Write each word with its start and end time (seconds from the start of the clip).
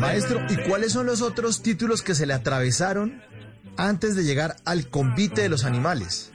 Maestro, 0.00 0.40
¿y 0.48 0.56
cuáles 0.68 0.92
son 0.92 1.06
los 1.06 1.22
otros 1.22 1.62
títulos 1.62 2.02
que 2.02 2.14
se 2.14 2.26
le 2.26 2.32
atravesaron 2.32 3.22
antes 3.76 4.16
de 4.16 4.24
llegar 4.24 4.56
al 4.64 4.88
convite 4.88 5.42
de 5.42 5.48
los 5.48 5.64
animales? 5.64 6.32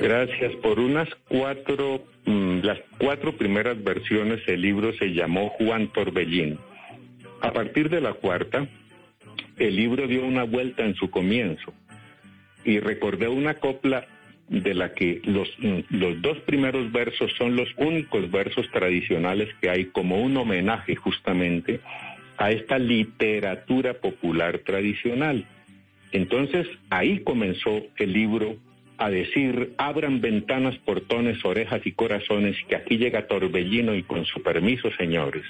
Gracias. 0.00 0.54
Por 0.62 0.78
unas 0.78 1.08
cuatro, 1.28 2.04
mm, 2.26 2.60
las 2.60 2.78
cuatro 2.98 3.36
primeras 3.36 3.82
versiones 3.82 4.40
el 4.46 4.62
libro 4.62 4.92
se 4.98 5.08
llamó 5.08 5.50
Juan 5.50 5.92
Torbellín. 5.92 6.58
A 7.42 7.52
partir 7.52 7.88
de 7.88 8.00
la 8.00 8.14
cuarta, 8.14 8.68
el 9.56 9.76
libro 9.76 10.06
dio 10.06 10.24
una 10.24 10.44
vuelta 10.44 10.84
en 10.84 10.94
su 10.94 11.10
comienzo 11.10 11.72
y 12.64 12.78
recordé 12.80 13.28
una 13.28 13.54
copla 13.54 14.06
de 14.50 14.74
la 14.74 14.92
que 14.92 15.22
los, 15.24 15.48
los 15.90 16.20
dos 16.20 16.38
primeros 16.40 16.90
versos 16.90 17.32
son 17.38 17.54
los 17.54 17.68
únicos 17.76 18.28
versos 18.32 18.68
tradicionales 18.72 19.48
que 19.60 19.70
hay 19.70 19.86
como 19.86 20.20
un 20.20 20.36
homenaje 20.36 20.96
justamente 20.96 21.80
a 22.36 22.50
esta 22.50 22.76
literatura 22.76 23.94
popular 23.94 24.58
tradicional. 24.58 25.46
Entonces 26.10 26.66
ahí 26.90 27.20
comenzó 27.20 27.80
el 27.96 28.12
libro 28.12 28.56
a 28.98 29.08
decir, 29.08 29.72
abran 29.78 30.20
ventanas, 30.20 30.76
portones, 30.78 31.44
orejas 31.44 31.82
y 31.84 31.92
corazones, 31.92 32.56
que 32.68 32.74
aquí 32.74 32.98
llega 32.98 33.28
Torbellino 33.28 33.94
y 33.94 34.02
con 34.02 34.24
su 34.26 34.42
permiso, 34.42 34.90
señores. 34.98 35.44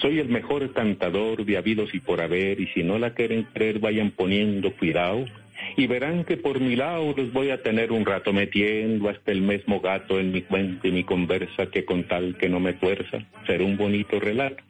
Soy 0.00 0.18
el 0.18 0.28
mejor 0.28 0.72
cantador 0.74 1.44
de 1.46 1.56
habidos 1.56 1.94
y 1.94 2.00
por 2.00 2.20
haber, 2.20 2.60
y 2.60 2.66
si 2.68 2.82
no 2.82 2.98
la 2.98 3.14
quieren 3.14 3.44
creer, 3.54 3.78
vayan 3.78 4.10
poniendo 4.10 4.72
cuidado, 4.72 5.24
y 5.76 5.86
verán 5.86 6.24
que 6.24 6.36
por 6.36 6.60
mi 6.60 6.76
lado 6.76 7.14
los 7.16 7.32
voy 7.32 7.50
a 7.50 7.62
tener 7.62 7.92
un 7.92 8.04
rato 8.04 8.32
metiendo 8.32 9.08
hasta 9.08 9.32
el 9.32 9.42
mismo 9.42 9.80
gato 9.80 10.18
en 10.18 10.32
mi 10.32 10.42
cuenta 10.42 10.88
y 10.88 10.92
mi 10.92 11.04
conversa, 11.04 11.66
que 11.66 11.84
con 11.84 12.04
tal 12.04 12.36
que 12.38 12.48
no 12.48 12.60
me 12.60 12.74
fuerza, 12.74 13.18
será 13.46 13.64
un 13.64 13.76
bonito 13.76 14.20
relato. 14.20 14.62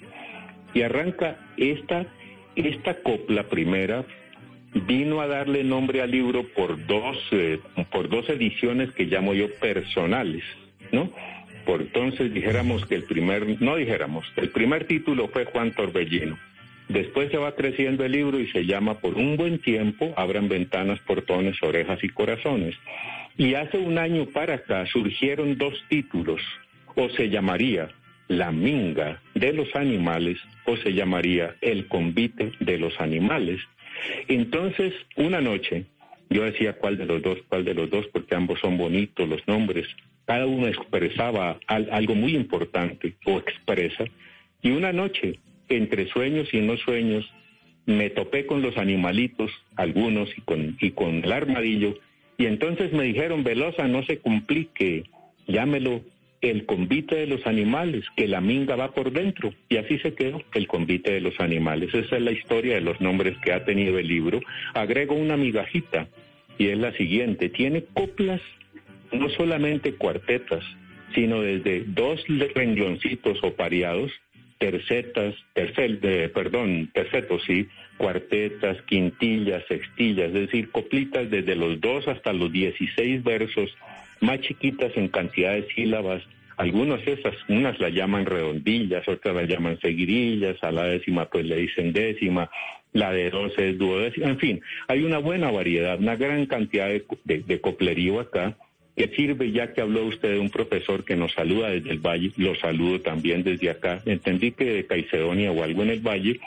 Y 0.74 0.82
arranca 0.82 1.38
esta, 1.56 2.06
esta 2.54 2.94
copla 3.02 3.44
primera, 3.44 4.04
vino 4.86 5.20
a 5.20 5.26
darle 5.26 5.64
nombre 5.64 6.02
al 6.02 6.10
libro 6.10 6.44
por 6.48 6.86
dos, 6.86 7.16
eh, 7.32 7.58
por 7.90 8.08
dos 8.08 8.28
ediciones 8.28 8.90
que 8.92 9.04
llamo 9.04 9.32
yo 9.32 9.50
personales, 9.54 10.44
¿no? 10.92 11.10
Por 11.64 11.82
entonces 11.82 12.32
dijéramos 12.32 12.84
que 12.86 12.94
el 12.94 13.04
primer, 13.04 13.60
no 13.60 13.76
dijéramos, 13.76 14.24
el 14.36 14.50
primer 14.50 14.84
título 14.84 15.28
fue 15.28 15.46
Juan 15.46 15.72
Torbellino. 15.72 16.38
Después 16.88 17.30
se 17.30 17.36
va 17.36 17.54
creciendo 17.54 18.04
el 18.04 18.12
libro 18.12 18.38
y 18.38 18.46
se 18.48 18.64
llama 18.64 19.00
Por 19.00 19.14
un 19.14 19.36
buen 19.36 19.58
tiempo, 19.58 20.14
abran 20.16 20.48
ventanas, 20.48 21.00
portones, 21.00 21.60
orejas 21.62 22.02
y 22.04 22.08
corazones. 22.08 22.76
Y 23.36 23.54
hace 23.54 23.78
un 23.78 23.98
año 23.98 24.26
para 24.26 24.54
acá 24.54 24.86
surgieron 24.86 25.58
dos 25.58 25.74
títulos, 25.88 26.40
o 26.94 27.08
se 27.10 27.28
llamaría 27.28 27.88
La 28.28 28.52
minga 28.52 29.20
de 29.34 29.52
los 29.52 29.74
animales, 29.74 30.38
o 30.64 30.76
se 30.76 30.92
llamaría 30.92 31.56
El 31.60 31.88
convite 31.88 32.52
de 32.60 32.78
los 32.78 33.00
animales. 33.00 33.60
Entonces, 34.28 34.94
una 35.16 35.40
noche, 35.40 35.86
yo 36.30 36.44
decía 36.44 36.74
cuál 36.74 36.98
de 36.98 37.06
los 37.06 37.20
dos, 37.20 37.38
cuál 37.48 37.64
de 37.64 37.74
los 37.74 37.90
dos, 37.90 38.06
porque 38.12 38.34
ambos 38.36 38.60
son 38.60 38.78
bonitos 38.78 39.28
los 39.28 39.46
nombres. 39.48 39.86
Cada 40.24 40.46
uno 40.46 40.66
expresaba 40.66 41.58
algo 41.66 42.14
muy 42.14 42.36
importante 42.36 43.14
o 43.24 43.38
expresa. 43.38 44.04
Y 44.62 44.70
una 44.70 44.92
noche, 44.92 45.38
entre 45.68 46.06
sueños 46.08 46.48
y 46.52 46.60
no 46.60 46.76
sueños, 46.76 47.30
me 47.86 48.10
topé 48.10 48.46
con 48.46 48.62
los 48.62 48.76
animalitos, 48.76 49.50
algunos, 49.76 50.28
y 50.36 50.40
con, 50.40 50.76
y 50.80 50.90
con 50.90 51.24
el 51.24 51.32
armadillo. 51.32 51.94
Y 52.36 52.46
entonces 52.46 52.92
me 52.92 53.04
dijeron, 53.04 53.44
Velosa, 53.44 53.86
no 53.86 54.04
se 54.04 54.18
complique, 54.18 55.04
llámelo 55.46 56.02
el 56.42 56.66
convite 56.66 57.16
de 57.16 57.26
los 57.26 57.46
animales, 57.46 58.04
que 58.16 58.28
la 58.28 58.40
minga 58.40 58.76
va 58.76 58.92
por 58.92 59.12
dentro. 59.12 59.54
Y 59.68 59.76
así 59.76 59.98
se 59.98 60.14
quedó, 60.14 60.42
el 60.54 60.66
convite 60.66 61.12
de 61.12 61.20
los 61.20 61.38
animales. 61.40 61.94
Esa 61.94 62.16
es 62.16 62.22
la 62.22 62.32
historia 62.32 62.74
de 62.74 62.80
los 62.80 63.00
nombres 63.00 63.36
que 63.38 63.52
ha 63.52 63.64
tenido 63.64 63.98
el 63.98 64.08
libro. 64.08 64.40
Agrego 64.74 65.14
una 65.14 65.36
migajita, 65.36 66.08
y 66.58 66.68
es 66.68 66.78
la 66.78 66.92
siguiente. 66.92 67.48
Tiene 67.48 67.84
coplas, 67.84 68.40
no 69.12 69.28
solamente 69.30 69.94
cuartetas, 69.94 70.64
sino 71.14 71.40
desde 71.40 71.84
dos 71.86 72.24
rengloncitos 72.54 73.38
o 73.42 73.54
pareados, 73.54 74.12
tercetas, 74.58 75.34
tercel, 75.52 75.98
perdón, 76.34 76.90
tercetos, 76.92 77.42
sí, 77.46 77.68
cuartetas, 77.96 78.80
quintillas, 78.82 79.64
sextillas, 79.68 80.28
es 80.28 80.34
decir, 80.34 80.70
coplitas 80.70 81.30
desde 81.30 81.56
los 81.56 81.80
dos 81.80 82.08
hasta 82.08 82.32
los 82.32 82.52
dieciséis 82.52 83.22
versos, 83.22 83.74
más 84.20 84.40
chiquitas 84.40 84.96
en 84.96 85.08
cantidad 85.08 85.52
de 85.52 85.68
sílabas. 85.74 86.22
Algunas 86.56 87.06
esas, 87.06 87.34
unas 87.48 87.78
la 87.80 87.90
llaman 87.90 88.24
redondillas, 88.24 89.06
otras 89.06 89.34
la 89.34 89.42
llaman 89.42 89.78
seguidillas, 89.80 90.62
a 90.62 90.72
la 90.72 90.84
décima 90.84 91.26
pues 91.26 91.44
le 91.44 91.56
dicen 91.56 91.92
décima, 91.92 92.50
la 92.94 93.12
de 93.12 93.30
doce 93.30 93.70
es 93.70 93.78
duodécima, 93.78 94.28
en 94.28 94.38
fin, 94.38 94.60
hay 94.88 95.02
una 95.02 95.18
buena 95.18 95.50
variedad, 95.50 95.98
una 95.98 96.16
gran 96.16 96.46
cantidad 96.46 96.88
de, 96.88 97.04
de, 97.24 97.60
coplerío 97.60 98.20
acá 98.20 98.56
que 98.96 99.08
sirve 99.08 99.52
ya 99.52 99.72
que 99.72 99.82
habló 99.82 100.06
usted 100.06 100.32
de 100.32 100.38
un 100.38 100.50
profesor 100.50 101.04
que 101.04 101.16
nos 101.16 101.32
saluda 101.32 101.68
desde 101.68 101.90
el 101.90 101.98
Valle, 101.98 102.32
lo 102.36 102.54
saludo 102.54 103.00
también 103.00 103.42
desde 103.42 103.68
acá, 103.68 104.00
entendí 104.06 104.52
que 104.52 104.64
de 104.64 104.86
Caicedonia 104.86 105.52
o 105.52 105.62
algo 105.62 105.82
en 105.82 105.90
el 105.90 106.00
Valle, 106.00 106.40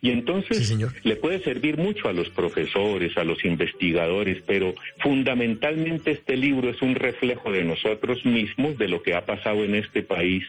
y 0.00 0.10
entonces 0.10 0.76
le 1.02 1.16
puede 1.16 1.40
servir 1.40 1.78
mucho 1.78 2.08
a 2.08 2.12
los 2.12 2.28
profesores, 2.30 3.16
a 3.16 3.24
los 3.24 3.44
investigadores, 3.44 4.40
pero 4.46 4.74
fundamentalmente 4.98 6.12
este 6.12 6.36
libro 6.36 6.70
es 6.70 6.80
un 6.80 6.94
reflejo 6.94 7.50
de 7.50 7.64
nosotros 7.64 8.24
mismos, 8.24 8.78
de 8.78 8.88
lo 8.88 9.02
que 9.02 9.14
ha 9.14 9.26
pasado 9.26 9.64
en 9.64 9.74
este 9.74 10.02
país, 10.02 10.44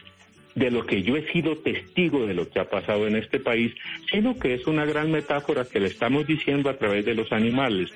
de 0.54 0.70
lo 0.70 0.86
que 0.86 1.02
yo 1.02 1.16
he 1.16 1.26
sido 1.32 1.56
testigo 1.56 2.26
de 2.26 2.34
lo 2.34 2.48
que 2.48 2.60
ha 2.60 2.70
pasado 2.70 3.08
en 3.08 3.16
este 3.16 3.40
país, 3.40 3.72
sino 4.12 4.38
que 4.38 4.54
es 4.54 4.66
una 4.68 4.84
gran 4.84 5.10
metáfora 5.10 5.64
que 5.64 5.80
le 5.80 5.88
estamos 5.88 6.26
diciendo 6.26 6.70
a 6.70 6.78
través 6.78 7.04
de 7.04 7.14
los 7.14 7.32
animales. 7.32 7.90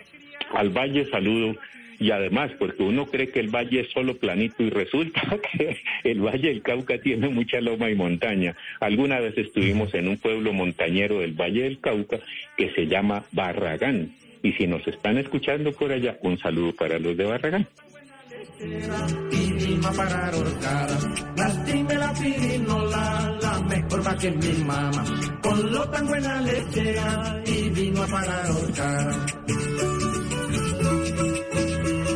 Al 0.52 0.70
Valle 0.70 1.08
saludo 1.10 1.56
y 2.02 2.10
además 2.10 2.50
porque 2.58 2.82
uno 2.82 3.06
cree 3.06 3.28
que 3.28 3.38
el 3.38 3.48
valle 3.48 3.80
es 3.80 3.90
solo 3.92 4.16
planito 4.16 4.62
y 4.64 4.70
resulta 4.70 5.22
que 5.52 5.76
el 6.02 6.20
valle 6.20 6.48
del 6.48 6.62
Cauca 6.62 6.98
tiene 6.98 7.28
mucha 7.28 7.60
loma 7.60 7.88
y 7.90 7.94
montaña. 7.94 8.56
Alguna 8.80 9.20
vez 9.20 9.38
estuvimos 9.38 9.94
en 9.94 10.08
un 10.08 10.18
pueblo 10.18 10.52
montañero 10.52 11.20
del 11.20 11.34
valle 11.34 11.62
del 11.62 11.78
Cauca 11.78 12.18
que 12.56 12.70
se 12.72 12.86
llama 12.86 13.24
Barragán. 13.30 14.12
Y 14.42 14.52
si 14.54 14.66
nos 14.66 14.84
están 14.88 15.18
escuchando 15.18 15.70
por 15.72 15.92
allá, 15.92 16.18
un 16.22 16.36
saludo 16.38 16.74
para 16.74 16.98
los 16.98 17.16
de 17.16 17.24
Barragán. 17.24 17.68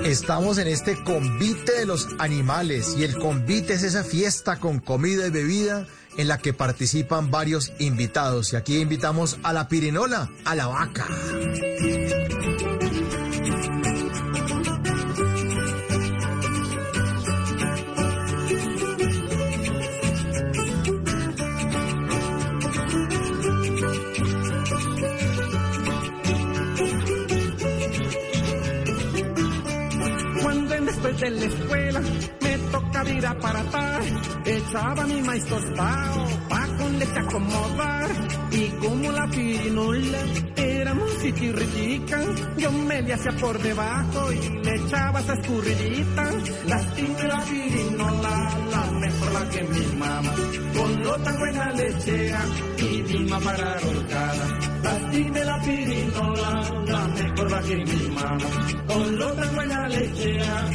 Estamos 0.07 0.59
en 0.59 0.69
este 0.69 1.03
convite 1.03 1.81
de 1.81 1.85
los 1.85 2.07
animales 2.21 2.95
y 2.97 3.03
el 3.03 3.19
convite 3.19 3.73
es 3.73 3.83
esa 3.83 4.05
fiesta 4.05 4.61
con 4.61 4.79
comida 4.79 5.27
y 5.27 5.31
bebida 5.31 5.85
en 6.17 6.29
la 6.29 6.39
que 6.39 6.53
participan 6.53 7.33
varios 7.33 7.73
invitados. 7.81 8.53
Y 8.53 8.57
aquí 8.57 8.79
invitamos 8.79 9.37
a 9.43 9.53
la 9.53 9.67
pirinola, 9.67 10.31
a 10.45 10.55
la 10.55 10.69
vaca. 10.69 11.09
De 31.31 31.41
la 31.41 31.47
escuela 31.47 32.01
me 32.41 32.59
toca 32.71 33.11
ir 33.11 33.27
a 33.27 33.31
aparatar. 33.31 34.03
Echaba 34.45 35.07
mi 35.07 35.23
maíz 35.23 35.45
tostado 35.47 36.25
pa' 36.49 36.67
con 36.79 36.99
leche 36.99 37.19
acomodar. 37.19 38.11
Y 38.53 38.69
como 38.81 39.11
la 39.11 39.27
pirinola 39.29 40.19
era 40.57 40.95
muy 40.95 41.11
chiquirritica, 41.21 42.19
yo 42.57 42.71
me 42.71 43.03
le 43.03 43.13
hacía 43.15 43.33
por 43.33 43.59
debajo 43.61 44.33
y 44.33 44.49
le 44.65 44.75
echaba 44.77 45.21
esa 45.21 45.35
escurridita. 45.35 46.25
La 46.67 46.77
la 46.77 47.45
pirinola, 47.45 48.59
la 48.71 48.91
mejor 49.01 49.33
la 49.33 49.49
que 49.51 49.63
mi 49.65 49.97
mamá. 49.97 50.33
Con 50.77 51.03
lo 51.03 51.17
tan 51.19 51.39
buena 51.39 51.73
lechera 51.73 52.41
y 52.79 53.03
vino 53.03 53.37
a 53.37 53.41
parar 53.41 53.81
horcada. 53.85 54.59
La 54.83 54.93
la 55.45 55.61
pirinola, 55.63 56.51
la 56.53 56.55
mejor 56.55 56.55
la 56.55 56.66
que 57.67 57.77
mi 57.77 58.09
mamá. 58.11 58.39
Con 58.87 59.19
lo 59.19 59.33
tan 59.33 59.55
buena 59.55 59.89
lechera 59.89 60.71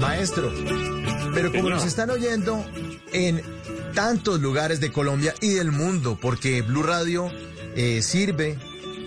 Maestro, 0.00 0.52
pero 1.34 1.52
como 1.52 1.70
nos 1.70 1.84
están 1.84 2.10
oyendo 2.10 2.64
en 3.12 3.42
tantos 3.94 4.40
lugares 4.40 4.80
de 4.80 4.92
Colombia 4.92 5.34
y 5.40 5.54
del 5.54 5.72
mundo, 5.72 6.18
porque 6.20 6.62
Blue 6.62 6.82
Radio 6.82 7.30
eh, 7.74 8.02
sirve 8.02 8.58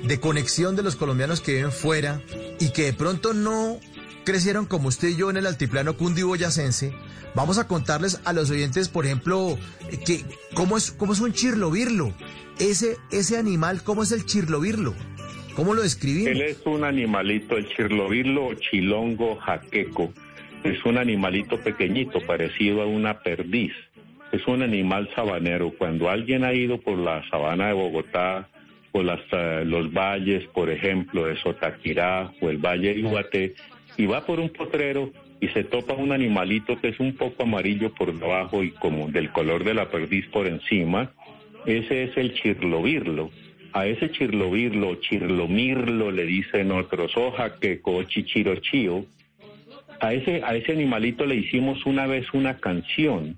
de 0.03 0.19
conexión 0.19 0.75
de 0.75 0.83
los 0.83 0.95
colombianos 0.95 1.41
que 1.41 1.53
viven 1.53 1.71
fuera 1.71 2.21
y 2.59 2.69
que 2.69 2.85
de 2.85 2.93
pronto 2.93 3.33
no 3.33 3.79
crecieron 4.29 4.67
como 4.67 4.89
usted 4.89 5.07
y 5.07 5.15
yo 5.15 5.31
en 5.31 5.37
el 5.37 5.47
altiplano 5.47 5.97
cundiboyacense, 5.97 6.93
vamos 7.33 7.57
a 7.57 7.67
contarles 7.67 8.21
a 8.25 8.33
los 8.33 8.51
oyentes, 8.51 8.87
por 8.87 9.07
ejemplo, 9.07 9.57
que 10.05 10.23
cómo 10.53 10.77
es, 10.77 10.91
cómo 10.91 11.13
es 11.13 11.19
un 11.19 11.33
chirlobirlo. 11.33 12.13
Ese, 12.59 12.97
ese 13.11 13.37
animal, 13.37 13.81
¿cómo 13.83 14.03
es 14.03 14.11
el 14.11 14.27
chirlobirlo? 14.27 14.93
¿Cómo 15.55 15.73
lo 15.73 15.81
describimos? 15.81 16.29
Él 16.29 16.41
es 16.41 16.61
un 16.65 16.83
animalito, 16.83 17.57
el 17.57 17.67
chirlobirlo 17.69 18.45
o 18.45 18.53
chilongo 18.53 19.37
jaqueco. 19.37 20.13
Es 20.63 20.85
un 20.85 20.99
animalito 20.99 21.59
pequeñito, 21.59 22.19
parecido 22.21 22.83
a 22.83 22.85
una 22.85 23.21
perdiz. 23.21 23.73
Es 24.31 24.45
un 24.45 24.61
animal 24.61 25.09
sabanero. 25.15 25.73
Cuando 25.75 26.07
alguien 26.07 26.43
ha 26.43 26.53
ido 26.53 26.79
por 26.79 26.99
la 26.99 27.27
sabana 27.31 27.69
de 27.69 27.73
Bogotá, 27.73 28.47
por 28.91 29.05
las, 29.05 29.21
eh, 29.31 29.63
los 29.65 29.91
valles, 29.91 30.45
por 30.49 30.69
ejemplo, 30.69 31.25
de 31.25 31.35
Sotaquirá 31.41 32.31
o 32.41 32.49
el 32.51 32.57
Valle 32.57 32.93
de 32.93 32.99
Iguaté, 32.99 33.55
y 33.99 34.05
va 34.05 34.25
por 34.25 34.39
un 34.39 34.49
potrero 34.49 35.11
y 35.41 35.49
se 35.49 35.65
topa 35.65 35.93
un 35.93 36.13
animalito 36.13 36.79
que 36.79 36.87
es 36.87 36.99
un 37.01 37.15
poco 37.17 37.43
amarillo 37.43 37.93
por 37.93 38.17
debajo 38.17 38.63
y 38.63 38.71
como 38.71 39.09
del 39.09 39.29
color 39.31 39.65
de 39.65 39.73
la 39.73 39.89
perdiz 39.89 40.25
por 40.27 40.47
encima, 40.47 41.11
ese 41.65 42.03
es 42.03 42.15
el 42.15 42.33
chirlobirlo. 42.33 43.29
A 43.73 43.87
ese 43.87 44.09
chirlobirlo, 44.09 44.95
chirlomirlo, 44.95 46.11
le 46.11 46.25
dicen 46.25 46.71
otros, 46.71 47.15
hoja 47.17 47.59
que 47.59 47.81
chichirochío. 48.07 49.05
A 49.99 50.13
ese, 50.13 50.41
a 50.45 50.55
ese 50.55 50.71
animalito 50.71 51.25
le 51.25 51.35
hicimos 51.35 51.85
una 51.85 52.07
vez 52.07 52.25
una 52.33 52.57
canción 52.57 53.37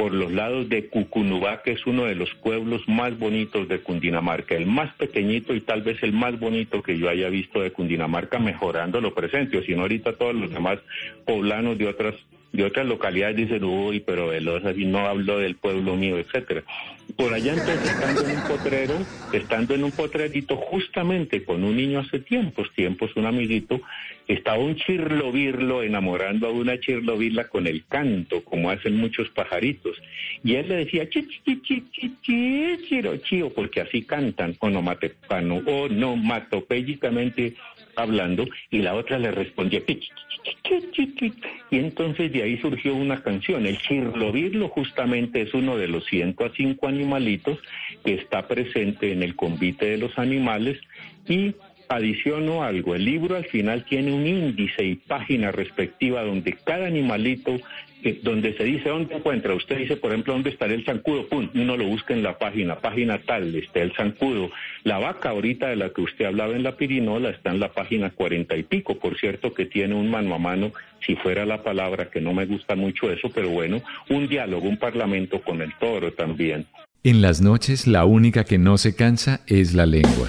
por 0.00 0.14
los 0.14 0.32
lados 0.32 0.70
de 0.70 0.88
Cucunubá, 0.88 1.60
que 1.62 1.72
es 1.72 1.86
uno 1.86 2.06
de 2.06 2.14
los 2.14 2.34
pueblos 2.36 2.80
más 2.88 3.18
bonitos 3.18 3.68
de 3.68 3.82
Cundinamarca, 3.82 4.54
el 4.54 4.64
más 4.64 4.94
pequeñito 4.94 5.54
y 5.54 5.60
tal 5.60 5.82
vez 5.82 6.02
el 6.02 6.14
más 6.14 6.40
bonito 6.40 6.82
que 6.82 6.96
yo 6.96 7.10
haya 7.10 7.28
visto 7.28 7.60
de 7.60 7.70
Cundinamarca, 7.70 8.38
mejorando 8.38 9.02
lo 9.02 9.12
presente, 9.12 9.58
o 9.58 9.80
ahorita 9.82 10.14
todos 10.14 10.34
los 10.34 10.50
demás 10.50 10.78
poblanos 11.26 11.76
de 11.76 11.86
otras 11.86 12.14
de 12.52 12.64
otras 12.64 12.86
localidades 12.86 13.36
dicen, 13.36 13.64
uy, 13.64 14.00
pero 14.00 14.28
Velosa 14.28 14.70
así 14.70 14.84
no 14.84 15.06
hablo 15.06 15.38
del 15.38 15.56
pueblo 15.56 15.96
mío, 15.96 16.18
etcétera. 16.18 16.62
Por 17.16 17.32
allá 17.32 17.52
entonces, 17.52 17.90
estando 17.90 18.22
en 18.22 18.36
un 18.36 18.42
potrero, 18.42 18.94
estando 19.32 19.74
en 19.74 19.84
un 19.84 19.92
potrerito, 19.92 20.56
justamente 20.56 21.44
con 21.44 21.64
un 21.64 21.76
niño 21.76 22.00
hace 22.00 22.20
tiempos, 22.20 22.70
tiempos, 22.74 23.14
un 23.16 23.26
amiguito, 23.26 23.80
estaba 24.26 24.58
un 24.58 24.76
chirlovirlo 24.76 25.82
enamorando 25.82 26.46
a 26.46 26.52
una 26.52 26.78
chirlovirla 26.78 27.48
con 27.48 27.66
el 27.66 27.84
canto, 27.86 28.44
como 28.44 28.70
hacen 28.70 28.96
muchos 28.96 29.28
pajaritos. 29.30 29.96
Y 30.44 30.54
él 30.54 30.68
le 30.68 30.76
decía, 30.76 31.08
chi, 31.08 31.26
chi, 31.44 31.60
chi, 31.62 31.84
chi, 31.92 32.14
chi, 32.22 32.78
chiro, 32.88 33.16
chío, 33.18 33.52
porque 33.52 33.80
así 33.80 34.02
cantan, 34.02 34.56
onomatopéyicamente 34.60 37.54
hablando, 37.96 38.46
y 38.70 38.78
la 38.78 38.94
otra 38.94 39.18
le 39.18 39.30
respondía, 39.30 39.80
y 41.70 41.78
entonces 41.78 42.32
de 42.32 42.42
ahí 42.42 42.58
surgió 42.58 42.94
una 42.94 43.22
canción. 43.22 43.66
El 43.66 43.78
chirlovirlo 43.78 44.68
justamente 44.68 45.42
es 45.42 45.54
uno 45.54 45.76
de 45.76 45.88
los 45.88 46.04
105 46.06 46.88
animalitos 46.88 47.58
que 48.04 48.14
está 48.14 48.46
presente 48.46 49.12
en 49.12 49.22
el 49.22 49.36
convite 49.36 49.86
de 49.86 49.98
los 49.98 50.18
animales 50.18 50.78
y 51.28 51.54
adiciono 51.90 52.62
algo, 52.62 52.94
el 52.94 53.04
libro 53.04 53.36
al 53.36 53.46
final 53.46 53.84
tiene 53.84 54.12
un 54.12 54.24
índice 54.24 54.84
y 54.84 54.94
página 54.94 55.50
respectiva 55.50 56.22
donde 56.22 56.52
cada 56.52 56.86
animalito 56.86 57.58
donde 58.22 58.56
se 58.56 58.64
dice 58.64 58.88
dónde 58.88 59.16
encuentra, 59.16 59.54
usted 59.54 59.78
dice, 59.78 59.96
por 59.96 60.10
ejemplo, 60.10 60.32
dónde 60.32 60.50
está 60.50 60.66
el 60.66 60.84
zancudo, 60.84 61.28
pum, 61.28 61.48
uno 61.54 61.76
lo 61.76 61.84
busca 61.84 62.14
en 62.14 62.22
la 62.22 62.38
página, 62.38 62.76
página 62.76 63.18
tal, 63.18 63.54
está 63.54 63.80
el 63.80 63.92
zancudo. 63.92 64.50
La 64.84 64.98
vaca 64.98 65.30
ahorita 65.30 65.68
de 65.68 65.76
la 65.76 65.90
que 65.90 66.00
usted 66.00 66.24
hablaba 66.24 66.54
en 66.54 66.62
la 66.62 66.76
pirinola 66.76 67.30
está 67.30 67.50
en 67.50 67.60
la 67.60 67.72
página 67.72 68.10
cuarenta 68.10 68.56
y 68.56 68.62
pico, 68.62 68.98
por 68.98 69.18
cierto 69.18 69.54
que 69.54 69.66
tiene 69.66 69.94
un 69.94 70.10
mano 70.10 70.34
a 70.34 70.38
mano, 70.38 70.72
si 71.06 71.16
fuera 71.16 71.44
la 71.46 71.62
palabra, 71.62 72.10
que 72.10 72.20
no 72.20 72.32
me 72.32 72.46
gusta 72.46 72.74
mucho 72.74 73.10
eso, 73.10 73.30
pero 73.34 73.48
bueno, 73.48 73.82
un 74.08 74.28
diálogo, 74.28 74.68
un 74.68 74.78
parlamento 74.78 75.40
con 75.42 75.62
el 75.62 75.72
toro 75.78 76.12
también. 76.12 76.66
En 77.02 77.22
las 77.22 77.40
noches 77.40 77.86
la 77.86 78.04
única 78.04 78.44
que 78.44 78.58
no 78.58 78.76
se 78.76 78.94
cansa 78.94 79.40
es 79.46 79.74
la 79.74 79.86
lengua. 79.86 80.28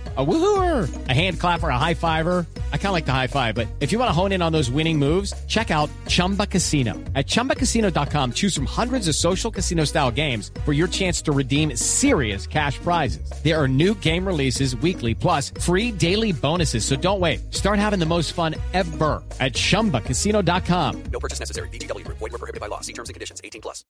A 0.17 0.25
woohooer, 0.25 1.07
a 1.07 1.13
hand 1.13 1.39
clapper, 1.39 1.69
a 1.69 1.77
high 1.77 1.93
fiver. 1.93 2.45
I 2.73 2.77
kind 2.77 2.87
of 2.87 2.91
like 2.91 3.05
the 3.05 3.13
high 3.13 3.27
five, 3.27 3.55
but 3.55 3.69
if 3.79 3.93
you 3.93 3.99
want 3.99 4.09
to 4.09 4.13
hone 4.13 4.33
in 4.33 4.41
on 4.41 4.51
those 4.51 4.69
winning 4.69 4.99
moves, 4.99 5.33
check 5.47 5.71
out 5.71 5.89
Chumba 6.09 6.45
Casino. 6.45 6.95
At 7.15 7.27
ChumbaCasino.com, 7.27 8.33
choose 8.33 8.53
from 8.53 8.65
hundreds 8.65 9.07
of 9.07 9.15
social 9.15 9.49
casino 9.49 9.85
style 9.85 10.11
games 10.11 10.51
for 10.65 10.73
your 10.73 10.89
chance 10.89 11.21
to 11.21 11.31
redeem 11.31 11.77
serious 11.77 12.45
cash 12.45 12.77
prizes. 12.79 13.31
There 13.41 13.57
are 13.57 13.69
new 13.69 13.93
game 13.95 14.27
releases 14.27 14.75
weekly, 14.75 15.15
plus 15.15 15.51
free 15.61 15.93
daily 15.93 16.33
bonuses. 16.33 16.83
So 16.83 16.97
don't 16.97 17.21
wait. 17.21 17.53
Start 17.53 17.79
having 17.79 17.99
the 17.99 18.05
most 18.05 18.33
fun 18.33 18.55
ever 18.73 19.23
at 19.39 19.53
ChumbaCasino.com. 19.53 21.03
No 21.03 21.19
purchase 21.21 21.39
necessary. 21.39 21.69
BGW. 21.69 22.05
Void 22.05 22.19
were 22.19 22.29
prohibited 22.31 22.59
by 22.59 22.67
law. 22.67 22.81
See 22.81 22.93
terms 22.93 23.07
and 23.07 23.13
conditions. 23.13 23.39
18 23.45 23.61
plus. 23.61 23.85